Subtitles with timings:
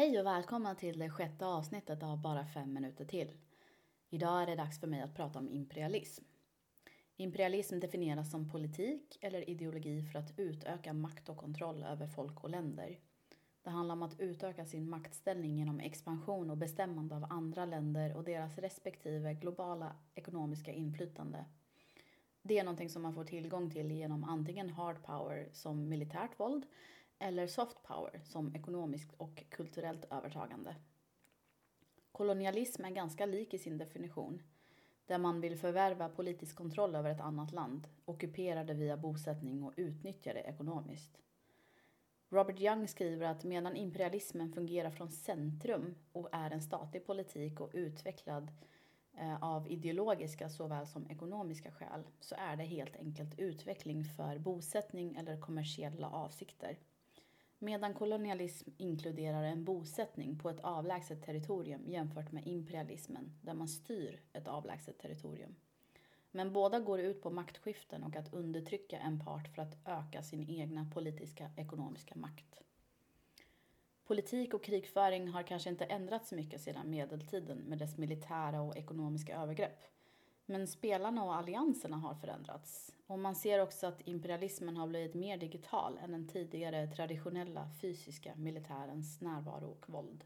[0.00, 3.32] Hej och välkomna till det sjätte avsnittet av Bara fem minuter till.
[4.10, 6.24] Idag är det dags för mig att prata om imperialism.
[7.16, 12.50] Imperialism definieras som politik eller ideologi för att utöka makt och kontroll över folk och
[12.50, 12.98] länder.
[13.62, 18.24] Det handlar om att utöka sin maktställning genom expansion och bestämmande av andra länder och
[18.24, 21.44] deras respektive globala ekonomiska inflytande.
[22.42, 26.66] Det är någonting som man får tillgång till genom antingen hard power som militärt våld
[27.20, 30.76] eller soft power som ekonomiskt och kulturellt övertagande.
[32.12, 34.42] Kolonialism är ganska lik i sin definition,
[35.06, 39.72] där man vill förvärva politisk kontroll över ett annat land, ockupera det via bosättning och
[39.76, 41.18] utnyttja det ekonomiskt.
[42.28, 47.70] Robert Young skriver att medan imperialismen fungerar från centrum och är en statlig politik och
[47.72, 48.50] utvecklad
[49.18, 55.16] eh, av ideologiska såväl som ekonomiska skäl så är det helt enkelt utveckling för bosättning
[55.16, 56.76] eller kommersiella avsikter
[57.60, 64.20] medan kolonialism inkluderar en bosättning på ett avlägset territorium jämfört med imperialismen, där man styr
[64.32, 65.56] ett avlägset territorium.
[66.30, 70.50] Men båda går ut på maktskiften och att undertrycka en part för att öka sin
[70.50, 72.62] egna politiska ekonomiska makt.
[74.04, 78.76] Politik och krigföring har kanske inte ändrats så mycket sedan medeltiden med dess militära och
[78.76, 79.82] ekonomiska övergrepp.
[80.50, 82.94] Men spelarna och allianserna har förändrats.
[83.06, 88.34] Och man ser också att imperialismen har blivit mer digital än den tidigare traditionella fysiska
[88.36, 90.24] militärens närvaro och våld.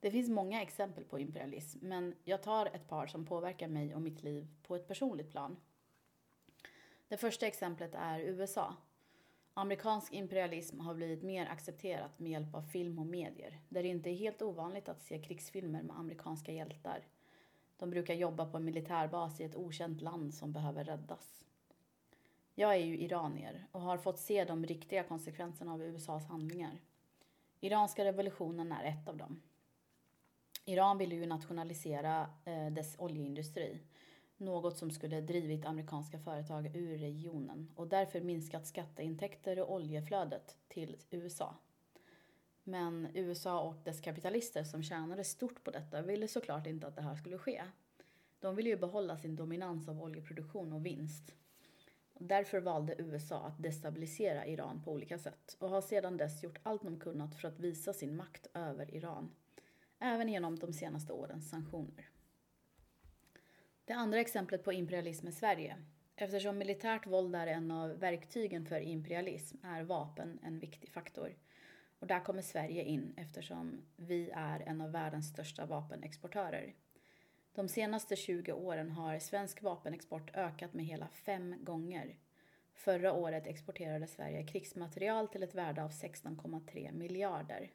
[0.00, 4.02] Det finns många exempel på imperialism, men jag tar ett par som påverkar mig och
[4.02, 5.56] mitt liv på ett personligt plan.
[7.08, 8.76] Det första exemplet är USA.
[9.54, 14.10] Amerikansk imperialism har blivit mer accepterat med hjälp av film och medier, där det inte
[14.10, 17.04] är helt ovanligt att se krigsfilmer med amerikanska hjältar
[17.76, 21.44] de brukar jobba på en militärbas i ett okänt land som behöver räddas.
[22.54, 26.80] Jag är ju iranier och har fått se de riktiga konsekvenserna av USAs handlingar.
[27.60, 29.42] Iranska revolutionen är ett av dem.
[30.64, 33.80] Iran ville ju nationalisera eh, dess oljeindustri,
[34.36, 40.96] något som skulle drivit amerikanska företag ur regionen och därför minskat skatteintäkter och oljeflödet till
[41.10, 41.54] USA.
[42.64, 47.02] Men USA och dess kapitalister som tjänade stort på detta ville såklart inte att det
[47.02, 47.62] här skulle ske.
[48.40, 51.34] De ville ju behålla sin dominans av oljeproduktion och vinst.
[52.18, 56.82] Därför valde USA att destabilisera Iran på olika sätt och har sedan dess gjort allt
[56.82, 59.34] de kunnat för att visa sin makt över Iran.
[59.98, 62.08] Även genom de senaste årens sanktioner.
[63.84, 65.76] Det andra exemplet på imperialism är Sverige.
[66.16, 71.36] Eftersom militärt våld är en av verktygen för imperialism är vapen en viktig faktor.
[72.02, 76.74] Och där kommer Sverige in eftersom vi är en av världens största vapenexportörer.
[77.54, 82.16] De senaste 20 åren har svensk vapenexport ökat med hela fem gånger.
[82.74, 87.70] Förra året exporterade Sverige krigsmaterial till ett värde av 16,3 miljarder.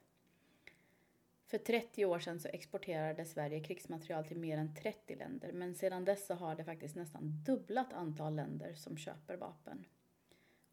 [1.46, 6.04] För 30 år sedan så exporterade Sverige krigsmaterial till mer än 30 länder men sedan
[6.04, 9.84] dess så har det faktiskt nästan dubblat antal länder som köper vapen.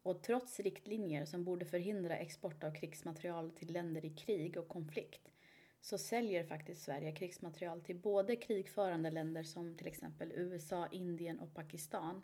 [0.06, 5.32] Och trots riktlinjer som borde förhindra export av krigsmaterial till länder i krig och konflikt
[5.80, 11.54] så säljer faktiskt Sverige krigsmaterial till både krigförande länder som till exempel USA, Indien och
[11.54, 12.22] Pakistan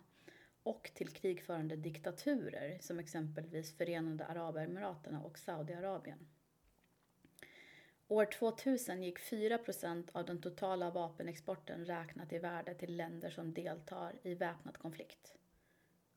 [0.63, 6.27] och till krigförande diktaturer som exempelvis Förenade Arabemiraten och Saudiarabien.
[8.07, 14.13] År 2000 gick 4% av den totala vapenexporten räknat i värde till länder som deltar
[14.23, 15.35] i väpnad konflikt.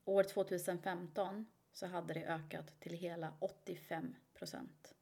[0.04, 4.94] År 2015 så hade det ökat till hela 85 procent.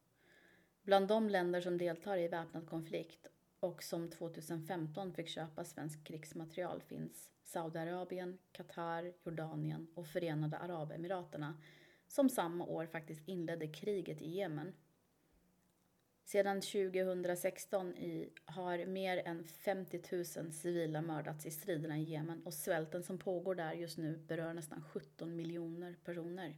[0.82, 3.28] Bland de länder som deltar i väpnad konflikt
[3.60, 11.62] och som 2015 fick köpa svensk krigsmaterial finns Saudiarabien, Qatar, Jordanien och Förenade Arabemiraterna
[12.08, 14.74] som samma år faktiskt inledde kriget i Jemen.
[16.24, 22.54] Sedan 2016 i, har mer än 50 000 civila mördats i striderna i Jemen och
[22.54, 26.56] svälten som pågår där just nu berör nästan 17 miljoner personer.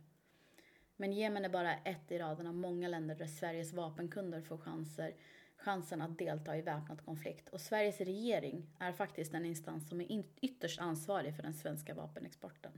[0.97, 5.15] Men Jemen är bara ett i raden av många länder där Sveriges vapenkunder får chanser,
[5.57, 7.49] chansen att delta i väpnad konflikt.
[7.49, 12.73] Och Sveriges regering är faktiskt den instans som är ytterst ansvarig för den svenska vapenexporten.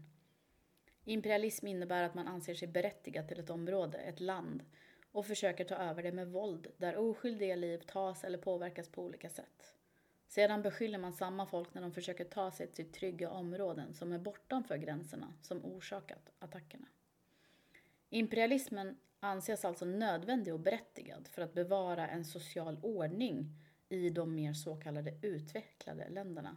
[1.05, 4.65] Imperialism innebär att man anser sig berättigad till ett område, ett land,
[5.13, 9.31] och försöker ta över det med våld där oskyldiga liv tas eller påverkas på olika
[9.31, 9.75] sätt.
[10.29, 14.19] Sedan beskyller man samma folk när de försöker ta sig till trygga områden som är
[14.19, 16.87] bortanför gränserna som orsakat attackerna.
[18.11, 23.53] Imperialismen anses alltså nödvändig och berättigad för att bevara en social ordning
[23.89, 26.57] i de mer så kallade utvecklade länderna.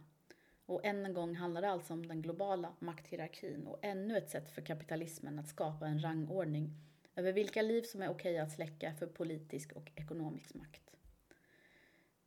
[0.66, 4.50] Och än en gång handlar det alltså om den globala makthierarkin och ännu ett sätt
[4.50, 6.70] för kapitalismen att skapa en rangordning
[7.16, 10.82] över vilka liv som är okej att släcka för politisk och ekonomisk makt.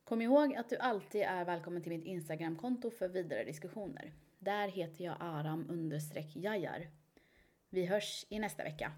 [0.04, 4.12] Kom ihåg att du alltid är välkommen till mitt Instagramkonto för vidare diskussioner.
[4.38, 5.66] Där heter jag aram
[6.36, 6.90] jajar.
[7.70, 8.92] Vi hörs i nästa vecka.